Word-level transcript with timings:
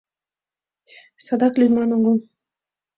Садак 1.25 1.53
лӱдман 1.59 1.89
огыл. 1.97 2.17